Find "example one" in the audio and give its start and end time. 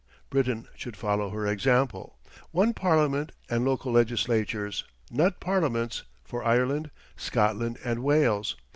1.45-2.73